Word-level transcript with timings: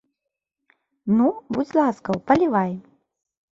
Ну, 1.19 1.27
будзь 1.59 1.75
ласкаў, 1.81 2.15
палівай. 2.33 2.71